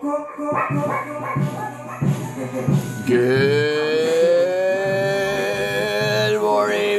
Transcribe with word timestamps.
Good 0.00 0.10
morning, 6.40 6.98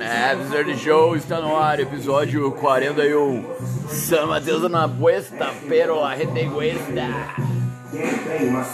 Absurd 0.00 0.78
Show 0.78 1.16
está 1.16 1.40
no 1.40 1.58
ar, 1.58 1.80
episódio 1.80 2.50
41. 2.52 3.44
San 3.88 4.26
Mateus 4.28 4.70
na 4.70 4.88
Puesta, 4.88 5.52
pero 5.68 6.02
a 6.04 6.16
gente 6.16 6.46
cuesta. 6.46 7.34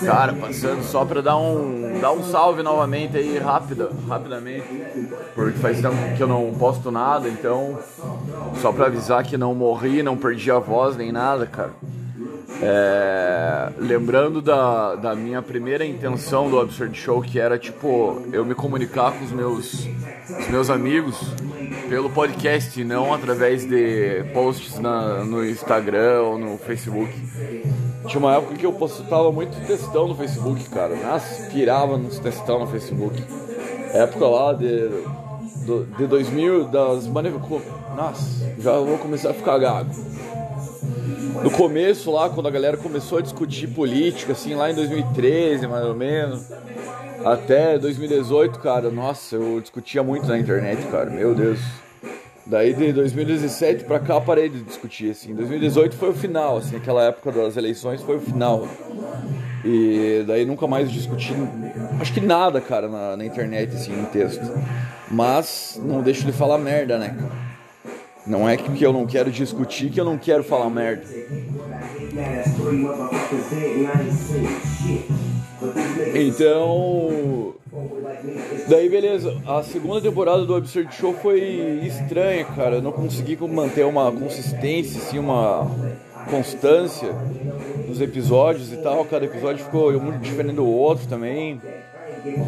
Cara, 0.05 0.32
passando 0.34 0.82
só 0.82 1.05
pra 1.05 1.20
dar 1.20 1.37
um, 1.37 1.98
dar 2.00 2.12
um 2.12 2.23
salve 2.23 2.62
novamente 2.62 3.16
aí, 3.16 3.39
rápida, 3.39 3.91
rapidamente, 4.09 4.66
porque 5.34 5.59
faz 5.59 5.80
tempo 5.80 5.96
que 6.16 6.23
eu 6.23 6.29
não 6.29 6.52
posto 6.55 6.91
nada, 6.91 7.28
então 7.28 7.78
só 8.61 8.73
pra 8.73 8.87
avisar 8.87 9.25
que 9.25 9.37
não 9.37 9.55
morri, 9.55 10.02
não 10.02 10.16
perdi 10.16 10.51
a 10.51 10.59
voz 10.59 10.97
nem 10.97 11.12
nada, 11.12 11.47
cara. 11.47 11.73
É, 12.62 13.70
lembrando 13.78 14.42
da, 14.42 14.95
da 14.95 15.14
minha 15.14 15.41
primeira 15.41 15.84
intenção 15.84 16.50
do 16.50 16.61
Absurd 16.61 16.97
Show, 16.98 17.23
que 17.23 17.39
era 17.41 17.59
tipo 17.59 18.23
eu 18.33 18.45
me 18.45 18.55
comunicar 18.55 19.12
com 19.12 19.25
os 19.25 19.33
meus, 19.33 19.89
os 20.28 20.48
meus 20.48 20.69
amigos 20.69 21.16
pelo 21.89 22.11
podcast, 22.11 22.83
não 22.84 23.14
através 23.14 23.64
de 23.64 24.25
posts 24.34 24.78
na, 24.78 25.25
no 25.25 25.45
Instagram 25.45 26.23
ou 26.23 26.39
no 26.39 26.59
Facebook. 26.59 27.12
Tinha 28.06 28.18
uma 28.18 28.36
época 28.36 28.54
que 28.54 28.64
eu 28.64 28.72
postava 28.72 29.30
muito 29.30 29.54
textão 29.66 30.08
no 30.08 30.14
Facebook, 30.14 30.68
cara. 30.70 30.96
Nossa, 30.96 31.50
pirava 31.50 31.96
nos 31.96 32.18
textão 32.18 32.58
no 32.58 32.66
Facebook. 32.66 33.22
Época 33.92 34.27
lá 34.27 34.52
de, 34.52 34.88
de 35.98 36.06
2000, 36.06 36.64
das 36.64 37.06
manifestações. 37.06 37.62
Nossa, 37.96 38.55
já 38.58 38.78
vou 38.78 38.98
começar 38.98 39.30
a 39.30 39.34
ficar 39.34 39.58
gago 39.58 39.91
no 41.42 41.50
começo 41.50 42.10
lá, 42.10 42.28
quando 42.28 42.47
a 42.47 42.50
galera 42.50 42.77
começou 42.77 43.19
a 43.19 43.20
discutir 43.20 43.69
política, 43.69 44.32
assim, 44.32 44.55
lá 44.55 44.70
em 44.70 44.75
2013, 44.75 45.66
mais 45.66 45.84
ou 45.84 45.94
menos, 45.94 46.50
até 47.25 47.78
2018, 47.78 48.58
cara, 48.58 48.91
nossa, 48.91 49.36
eu 49.36 49.60
discutia 49.60 50.03
muito 50.03 50.27
na 50.27 50.38
internet, 50.38 50.86
cara, 50.88 51.10
meu 51.10 51.34
Deus. 51.34 51.58
Daí 52.46 52.74
de 52.74 52.92
2017 52.92 53.84
pra 53.84 54.00
cá 54.00 54.20
parei 54.20 54.48
de 54.48 54.60
discutir, 54.62 55.10
assim. 55.10 55.34
2018 55.34 55.96
foi 55.96 56.10
o 56.10 56.14
final, 56.14 56.56
assim, 56.56 56.77
aquela 56.77 57.05
época 57.05 57.30
das 57.30 57.56
eleições 57.56 58.02
foi 58.02 58.16
o 58.16 58.20
final. 58.20 58.66
E 59.64 60.24
daí 60.27 60.44
nunca 60.44 60.66
mais 60.66 60.91
discuti, 60.91 61.34
acho 62.00 62.14
que 62.14 62.20
nada, 62.20 62.60
cara, 62.60 62.88
na, 62.88 63.16
na 63.16 63.24
internet, 63.24 63.74
assim, 63.74 63.92
em 63.92 64.05
texto. 64.06 64.50
Mas 65.10 65.80
não 65.82 66.02
deixo 66.02 66.24
de 66.24 66.32
falar 66.32 66.58
merda, 66.58 66.98
né, 66.98 67.16
cara? 67.19 67.50
Não 68.27 68.48
é 68.48 68.56
que 68.56 68.82
eu 68.82 68.92
não 68.92 69.06
quero 69.06 69.30
discutir, 69.30 69.91
que 69.91 70.00
eu 70.00 70.04
não 70.04 70.16
quero 70.19 70.44
falar 70.44 70.70
merda. 70.70 71.04
Então. 76.14 77.54
Daí 78.68 78.88
beleza, 78.88 79.36
a 79.46 79.62
segunda 79.62 80.00
temporada 80.00 80.44
do 80.44 80.54
Absurd 80.54 80.94
Show 80.94 81.14
foi 81.14 81.40
estranha, 81.84 82.44
cara. 82.44 82.76
Eu 82.76 82.82
não 82.82 82.92
consegui 82.92 83.36
manter 83.46 83.84
uma 83.84 84.10
consistência, 84.12 85.00
assim, 85.00 85.18
uma 85.18 85.70
constância 86.30 87.10
nos 87.88 88.00
episódios 88.00 88.72
e 88.72 88.76
tal. 88.76 89.04
Cada 89.04 89.24
episódio 89.24 89.64
ficou 89.64 89.92
muito 90.00 90.20
diferente 90.20 90.56
do 90.56 90.66
outro 90.66 91.06
também. 91.06 91.60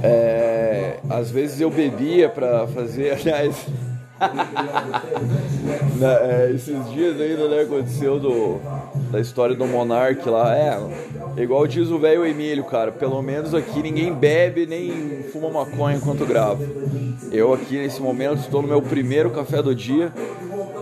É, 0.03 0.99
às 1.09 1.31
vezes 1.31 1.61
eu 1.61 1.71
bebia 1.71 2.29
pra 2.29 2.67
fazer, 2.67 3.13
aliás. 3.19 3.67
Na, 5.99 6.13
é, 6.21 6.53
esses 6.55 6.91
dias 6.91 7.21
ainda 7.21 7.49
né, 7.49 7.63
aconteceu 7.63 8.21
do, 8.21 8.61
da 9.11 9.19
história 9.21 9.57
do 9.57 9.67
Monark 9.67 10.29
lá. 10.29 10.57
É, 10.57 10.79
igual 11.37 11.67
diz 11.67 11.89
o 11.89 11.99
velho 11.99 12.25
Emílio, 12.27 12.65
cara. 12.65 12.93
Pelo 12.93 13.21
menos 13.23 13.55
aqui 13.55 13.83
ninguém 13.83 14.13
bebe 14.13 14.67
nem 14.67 15.25
fuma 15.33 15.51
maconha 15.51 15.97
enquanto 15.97 16.27
grava. 16.27 16.61
Eu 17.31 17.53
aqui 17.53 17.79
nesse 17.79 18.01
momento 18.01 18.41
estou 18.41 18.63
no 18.63 18.69
meu 18.69 18.83
primeiro 18.83 19.31
café 19.31 19.63
do 19.63 19.75
dia 19.75 20.13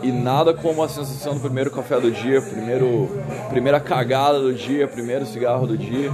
e 0.02 0.10
nada 0.10 0.54
como 0.54 0.82
a 0.82 0.88
sensação 0.88 1.34
do 1.34 1.40
primeiro 1.40 1.70
café 1.70 2.00
do 2.00 2.10
dia, 2.10 2.40
primeiro, 2.40 3.08
primeira 3.50 3.78
cagada 3.78 4.40
do 4.40 4.52
dia, 4.52 4.88
primeiro 4.88 5.26
cigarro 5.26 5.66
do 5.66 5.76
dia, 5.76 6.10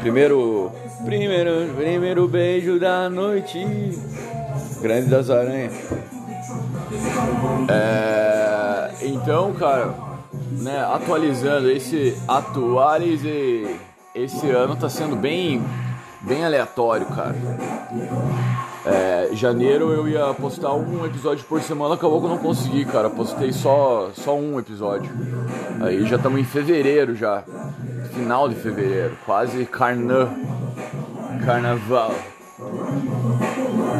primeiro, 0.00 0.72
primeiro, 1.04 1.74
primeiro 1.76 2.28
beijo 2.28 2.78
da 2.78 3.08
noite, 3.10 3.58
grande 4.80 5.08
das 5.08 5.30
aranhas. 5.30 5.72
É, 7.68 8.90
então, 9.02 9.52
cara, 9.52 9.94
né, 10.50 10.84
atualizando 10.84 11.70
esse 11.70 12.16
atualize 12.26 13.78
esse 14.14 14.48
ano 14.50 14.76
tá 14.76 14.88
sendo 14.88 15.14
bem 15.14 15.62
bem 16.22 16.44
aleatório, 16.44 17.06
cara. 17.06 17.36
É, 18.84 19.30
janeiro 19.32 19.92
eu 19.92 20.08
ia 20.08 20.32
postar 20.34 20.72
um 20.74 21.04
episódio 21.04 21.44
por 21.44 21.60
semana, 21.60 21.94
acabou 21.94 22.20
que 22.20 22.26
eu 22.26 22.30
não 22.30 22.38
consegui, 22.38 22.84
cara. 22.84 23.10
Postei 23.10 23.52
só 23.52 24.10
só 24.14 24.36
um 24.36 24.58
episódio. 24.58 25.10
Aí 25.80 26.06
já 26.06 26.16
estamos 26.16 26.40
em 26.40 26.44
fevereiro 26.44 27.14
já, 27.14 27.44
final 28.14 28.48
de 28.48 28.54
fevereiro, 28.54 29.16
quase 29.26 29.64
carnã, 29.66 30.30
carnaval. 31.44 32.14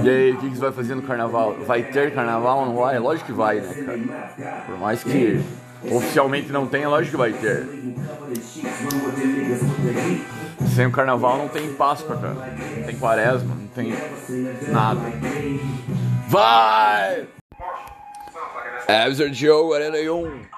E 0.03 0.09
aí, 0.09 0.33
o 0.33 0.39
que, 0.39 0.51
que 0.51 0.55
você 0.55 0.63
vai 0.63 0.73
fazer 0.73 0.95
no 0.95 1.03
carnaval? 1.03 1.57
Vai 1.67 1.83
ter 1.83 2.15
carnaval 2.15 2.61
ou 2.61 2.67
não 2.67 2.77
vai? 2.77 2.99
Lógico 2.99 3.27
que 3.27 3.33
vai, 3.33 3.61
né, 3.61 3.75
cara? 3.75 4.63
Por 4.67 4.79
mais 4.79 5.03
que 5.03 5.45
oficialmente 5.91 6.51
não 6.53 6.67
tenha, 6.67 6.89
lógico 6.89 7.13
que 7.13 7.17
vai 7.17 7.33
ter. 7.33 7.67
Sem 10.75 10.87
o 10.87 10.91
carnaval 10.91 11.39
não 11.39 11.49
tem 11.49 11.73
Páscoa, 11.75 12.17
cara. 12.17 12.35
Não 12.35 12.83
tem 12.85 12.97
quaresma, 12.97 13.55
não 13.55 13.69
tem 13.69 13.95
nada. 14.69 15.01
Vai! 16.29 17.27
Absurd 18.89 19.35
Joe 19.35 19.69
41. 19.69 20.57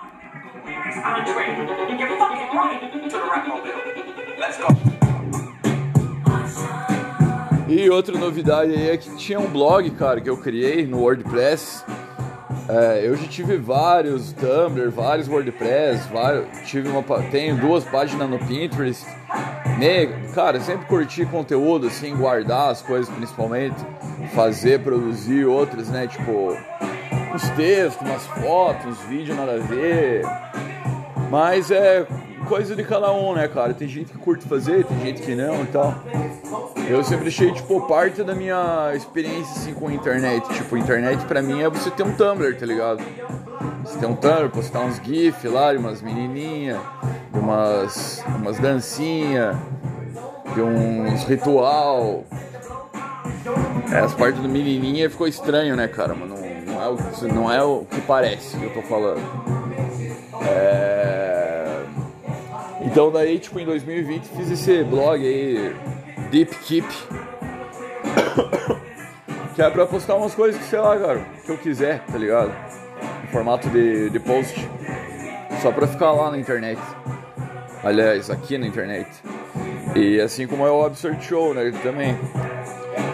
Let's 4.39 4.59
go. 4.59 4.89
E 7.69 7.91
outra 7.91 8.17
novidade 8.17 8.73
aí 8.73 8.89
é 8.89 8.97
que 8.97 9.15
tinha 9.17 9.39
um 9.39 9.47
blog, 9.47 9.91
cara, 9.91 10.23
que 10.23 10.31
eu 10.31 10.39
criei 10.39 10.87
no 10.87 11.01
WordPress. 11.01 11.85
É, 12.69 13.01
eu 13.03 13.17
já 13.17 13.27
tive 13.27 13.57
vários 13.57 14.31
Tumblr, 14.33 14.91
vários 14.91 15.27
WordPress, 15.27 16.07
vários, 16.13 16.47
tive 16.69 16.89
uma, 16.91 17.03
tenho 17.31 17.57
duas 17.57 17.83
páginas 17.85 18.29
no 18.29 18.39
Pinterest. 18.41 19.07
Me, 19.79 20.09
cara, 20.35 20.61
sempre 20.61 20.87
curti 20.87 21.25
conteúdo, 21.25 21.87
assim, 21.87 22.15
guardar 22.15 22.71
as 22.71 22.83
coisas 22.83 23.09
principalmente, 23.15 23.77
fazer, 24.35 24.81
produzir 24.81 25.47
outras, 25.47 25.89
né? 25.89 26.07
Tipo, 26.07 26.57
uns 27.35 27.49
textos, 27.51 28.07
umas 28.07 28.27
fotos, 28.27 28.87
uns 28.87 29.01
vídeos 29.09 29.35
nada 29.35 29.55
a 29.55 29.59
ver. 29.59 30.23
Mas 31.31 31.71
é 31.71 32.07
coisa 32.47 32.77
de 32.77 32.85
cada 32.85 33.13
um, 33.13 33.35
né, 33.35 33.49
cara? 33.49 33.73
Tem 33.73 33.89
gente 33.89 34.13
que 34.13 34.19
curte 34.19 34.47
fazer, 34.47 34.85
tem 34.85 35.01
gente 35.01 35.23
que 35.23 35.35
não 35.35 35.63
e 35.63 35.67
tal. 35.67 35.95
Eu 36.89 37.05
sempre 37.05 37.29
achei, 37.29 37.53
tipo, 37.53 37.83
parte 37.83 38.23
da 38.23 38.35
minha 38.35 38.93
experiência, 38.95 39.53
assim, 39.57 39.75
com 39.75 39.89
a 39.89 39.93
internet. 39.93 40.49
Tipo, 40.55 40.75
internet 40.75 41.23
pra 41.27 41.43
mim 41.43 41.61
é 41.61 41.69
você 41.69 41.91
ter 41.91 42.03
um 42.03 42.13
Tumblr, 42.13 42.57
tá 42.57 42.65
ligado? 42.65 43.05
Você 43.85 43.99
tem 43.99 44.09
um 44.09 44.17
Tumblr, 44.17 44.49
postar 44.49 44.81
uns 44.81 44.97
GIF 44.97 45.47
lá 45.49 45.73
de 45.73 45.79
umas 45.79 46.01
menininhas, 46.01 46.81
de 47.31 47.39
umas, 47.39 48.25
umas 48.37 48.59
dancinhas, 48.59 49.55
de 50.55 50.63
uns 50.63 51.25
ritual. 51.25 52.25
É, 53.93 53.99
as 53.99 54.15
partes 54.15 54.41
do 54.41 54.49
menininha 54.49 55.11
ficou 55.11 55.29
estranho, 55.29 55.77
né, 55.77 55.89
cara? 55.89 56.15
Mas 56.15 56.27
não, 56.27 56.39
não, 56.73 56.83
é 56.83 56.89
o, 56.89 57.35
não 57.35 57.53
é 57.53 57.63
o 57.63 57.85
que 57.85 58.01
parece 58.01 58.57
que 58.57 58.65
eu 58.65 58.73
tô 58.73 58.81
falando. 58.81 59.21
É... 60.43 61.83
Então 62.81 63.13
daí, 63.13 63.39
tipo, 63.39 63.61
em 63.61 63.67
2020 63.67 64.25
fiz 64.25 64.51
esse 64.51 64.83
blog 64.85 65.23
aí 65.23 65.75
Deep 66.31 66.55
Keep. 66.57 66.87
que 69.55 69.63
é 69.63 69.71
pra 69.71 69.87
postar 69.87 70.17
umas 70.17 70.35
coisas 70.35 70.61
que, 70.61 70.67
sei 70.69 70.79
lá, 70.79 70.97
cara, 70.99 71.21
que 71.45 71.51
eu 71.51 71.57
quiser, 71.59 72.05
tá 72.05 72.19
ligado? 72.19 72.53
Em 73.25 73.29
formato 73.29 73.69
de, 73.71 74.11
de 74.11 74.21
post. 74.21 74.69
Só 75.63 75.73
pra 75.73 75.87
ficar 75.87 76.13
lá 76.13 76.31
na 76.31 76.39
internet. 76.39 76.81
Aliás, 77.83 78.31
aqui 78.31 78.59
na 78.59 78.67
internet. 78.67 79.09
E 79.97 80.21
assim 80.21 80.47
como 80.47 80.67
é 80.67 80.71
o 80.71 80.85
Absurd 80.85 81.25
Show, 81.25 81.55
né? 81.55 81.73
Também. 81.83 82.17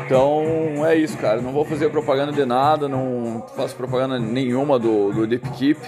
Então 0.04 0.84
é 0.84 0.96
isso, 0.96 1.16
cara. 1.16 1.40
Não 1.40 1.52
vou 1.52 1.64
fazer 1.64 1.88
propaganda 1.90 2.32
de 2.32 2.44
nada, 2.44 2.88
não 2.88 3.46
faço 3.56 3.74
propaganda 3.76 4.18
nenhuma 4.18 4.78
do, 4.78 5.12
do 5.12 5.26
Deep 5.26 5.48
Keep, 5.50 5.80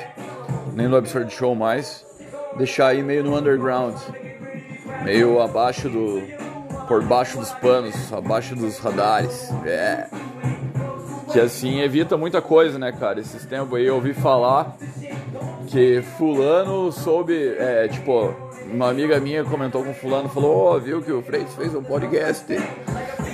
nem 0.72 0.88
do 0.88 0.96
Absurd 0.96 1.32
Show 1.32 1.54
mais. 1.54 2.06
Deixar 2.56 2.88
aí 2.88 3.02
meio 3.02 3.22
no 3.22 3.36
underground, 3.36 3.94
meio 5.04 5.42
abaixo 5.42 5.90
do, 5.90 6.22
por 6.86 7.02
baixo 7.04 7.38
dos 7.38 7.52
panos, 7.52 8.12
abaixo 8.12 8.54
dos 8.54 8.78
radares. 8.78 9.50
É. 9.64 10.06
Que 11.32 11.40
assim 11.40 11.80
evita 11.80 12.16
muita 12.16 12.40
coisa, 12.40 12.78
né, 12.78 12.92
cara? 12.92 13.20
Esses 13.20 13.44
tempos 13.44 13.78
aí 13.78 13.86
eu 13.86 13.96
ouvi 13.96 14.14
falar 14.14 14.76
que 15.66 16.00
fulano 16.16 16.90
soube, 16.92 17.34
é, 17.58 17.88
tipo, 17.88 18.34
uma 18.72 18.88
amiga 18.88 19.18
minha 19.20 19.44
comentou 19.44 19.84
com 19.84 19.92
fulano, 19.92 20.28
falou, 20.28 20.74
oh, 20.74 20.80
viu 20.80 21.02
que 21.02 21.12
o 21.12 21.22
Freitas 21.22 21.54
fez 21.54 21.74
um 21.74 21.82
podcast. 21.82 22.46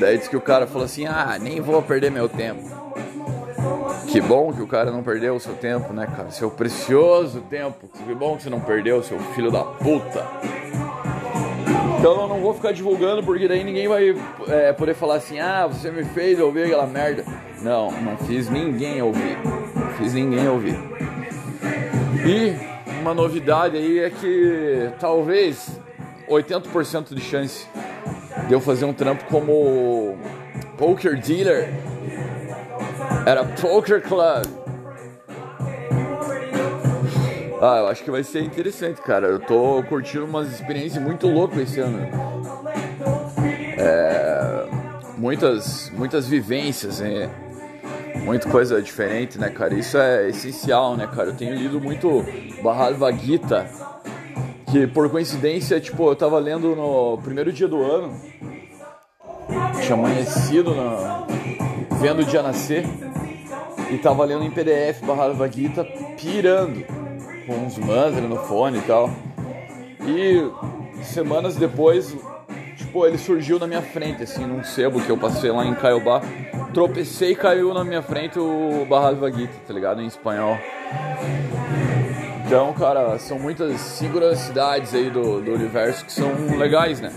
Daí 0.00 0.18
disse 0.18 0.30
que 0.30 0.36
o 0.36 0.40
cara 0.40 0.66
falou 0.66 0.84
assim, 0.84 1.06
ah, 1.06 1.38
nem 1.40 1.60
vou 1.60 1.82
perder 1.82 2.10
meu 2.10 2.28
tempo. 2.28 2.62
Que 4.08 4.20
bom 4.20 4.52
que 4.52 4.60
o 4.60 4.66
cara 4.66 4.90
não 4.90 5.02
perdeu 5.02 5.36
o 5.36 5.40
seu 5.40 5.54
tempo, 5.54 5.92
né, 5.92 6.06
cara? 6.06 6.30
Seu 6.30 6.50
precioso 6.50 7.40
tempo. 7.42 7.88
Que 7.88 8.14
bom 8.14 8.36
que 8.36 8.42
você 8.42 8.50
não 8.50 8.60
perdeu, 8.60 9.02
seu 9.02 9.18
filho 9.34 9.50
da 9.50 9.62
puta. 9.62 10.26
Então 11.98 12.22
eu 12.22 12.28
não 12.28 12.40
vou 12.40 12.54
ficar 12.54 12.72
divulgando 12.72 13.22
porque 13.22 13.46
daí 13.46 13.62
ninguém 13.62 13.88
vai 13.88 14.14
é, 14.48 14.72
poder 14.72 14.94
falar 14.94 15.16
assim, 15.16 15.38
ah, 15.38 15.66
você 15.66 15.90
me 15.90 16.04
fez 16.04 16.40
ouvir 16.40 16.64
aquela 16.64 16.86
merda. 16.86 17.24
Não, 17.60 17.90
não 17.90 18.16
fiz 18.18 18.50
ninguém 18.50 19.00
ouvir. 19.00 19.38
Não 19.44 19.88
fiz 19.98 20.14
ninguém 20.14 20.48
ouvir. 20.48 20.76
E 22.26 23.00
uma 23.00 23.14
novidade 23.14 23.76
aí 23.76 23.98
é 24.00 24.10
que 24.10 24.90
talvez 24.98 25.80
80% 26.28 27.14
de 27.14 27.20
chance 27.20 27.66
de 28.46 28.52
eu 28.52 28.60
fazer 28.60 28.84
um 28.84 28.92
trampo 28.92 29.24
como 29.24 30.16
poker 30.76 31.20
dealer 31.20 31.68
era 33.26 33.44
Poker 33.44 34.02
Club. 34.02 34.61
Ah, 37.64 37.78
eu 37.78 37.86
acho 37.86 38.02
que 38.02 38.10
vai 38.10 38.24
ser 38.24 38.42
interessante, 38.42 39.00
cara. 39.00 39.28
Eu 39.28 39.38
tô 39.38 39.80
curtindo 39.84 40.24
umas 40.24 40.52
experiências 40.52 41.00
muito 41.00 41.28
loucas 41.28 41.60
esse 41.60 41.78
ano. 41.78 42.00
É, 43.78 44.66
muitas, 45.16 45.88
muitas 45.90 46.26
vivências, 46.26 46.98
né? 46.98 47.30
muita 48.24 48.48
coisa 48.48 48.82
diferente, 48.82 49.38
né, 49.38 49.48
cara? 49.48 49.74
Isso 49.74 49.96
é 49.96 50.28
essencial, 50.28 50.96
né, 50.96 51.06
cara? 51.06 51.28
Eu 51.28 51.36
tenho 51.36 51.54
lido 51.54 51.80
muito 51.80 52.24
Bhagavad 52.64 53.16
Gita, 53.24 53.70
que 54.72 54.84
por 54.88 55.08
coincidência, 55.08 55.80
tipo, 55.80 56.10
eu 56.10 56.16
tava 56.16 56.40
lendo 56.40 56.74
no 56.74 57.18
primeiro 57.18 57.52
dia 57.52 57.68
do 57.68 57.80
ano, 57.80 58.12
tinha 59.80 59.94
amanhecido, 59.94 60.74
no, 60.74 61.96
vendo 62.00 62.22
o 62.22 62.24
dia 62.24 62.42
nascer, 62.42 62.84
e 63.88 63.98
tava 63.98 64.24
lendo 64.24 64.42
em 64.42 64.50
PDF 64.50 65.00
Bhagavad 65.04 65.54
Gita, 65.54 65.84
pirando, 66.20 67.01
com 67.46 67.54
uns 67.54 67.78
mantras 67.78 68.22
no 68.22 68.36
fone 68.36 68.78
e 68.78 68.82
tal. 68.82 69.10
E 70.00 71.04
semanas 71.04 71.56
depois, 71.56 72.16
tipo, 72.76 73.06
ele 73.06 73.18
surgiu 73.18 73.58
na 73.58 73.66
minha 73.66 73.82
frente, 73.82 74.22
assim, 74.22 74.44
num 74.44 74.62
sebo 74.64 75.00
que 75.00 75.10
eu 75.10 75.18
passei 75.18 75.50
lá 75.50 75.64
em 75.64 75.74
Caiobá 75.74 76.20
tropecei 76.72 77.32
e 77.32 77.36
caiu 77.36 77.72
na 77.74 77.84
minha 77.84 78.02
frente 78.02 78.38
o 78.38 78.86
Barra 78.88 79.12
Vaguita, 79.12 79.52
tá 79.66 79.72
ligado? 79.72 80.00
Em 80.00 80.06
espanhol. 80.06 80.58
Então, 82.46 82.72
cara, 82.72 83.18
são 83.18 83.38
muitas 83.38 83.80
sincronicidades 83.80 84.94
aí 84.94 85.10
do, 85.10 85.40
do 85.40 85.52
universo 85.52 86.04
que 86.04 86.12
são 86.12 86.30
legais, 86.58 87.00
né? 87.00 87.12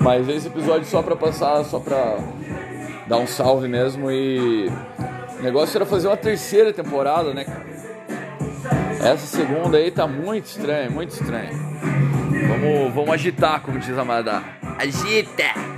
Mas 0.00 0.28
esse 0.28 0.48
episódio 0.48 0.84
só 0.84 1.02
pra 1.02 1.16
passar, 1.16 1.64
só 1.64 1.78
pra 1.78 2.18
dar 3.06 3.16
um 3.16 3.26
salve 3.26 3.68
mesmo 3.68 4.10
e. 4.10 4.68
O 5.38 5.42
negócio 5.42 5.76
era 5.76 5.84
fazer 5.84 6.08
uma 6.08 6.16
terceira 6.16 6.72
temporada, 6.72 7.34
né, 7.34 7.44
cara? 7.44 7.73
Essa 9.04 9.26
segunda 9.26 9.76
aí 9.76 9.90
tá 9.90 10.06
muito 10.06 10.46
estranha, 10.46 10.88
muito 10.88 11.10
estranha. 11.10 11.52
Vamos, 12.48 12.94
vamos 12.94 13.10
agitar, 13.10 13.60
como 13.60 13.78
diz 13.78 13.98
a 13.98 14.04
Madá. 14.04 14.42
Agita! 14.78 15.73